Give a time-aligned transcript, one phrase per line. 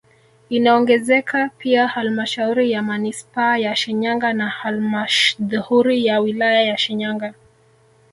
[0.49, 7.33] Inaongezeka pia halmashauri ya manispaa ya Shinyanga na halmasdhauri ya wilaya ya Shinyanga